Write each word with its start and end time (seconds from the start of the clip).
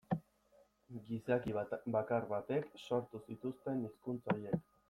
Gizaki 1.09 1.53
bakar 1.97 2.27
batek 2.33 2.75
sortu 2.87 3.25
zituzten 3.29 3.87
hizkuntza 3.89 4.37
horiek. 4.37 4.69